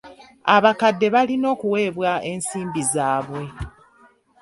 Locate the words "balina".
1.15-1.47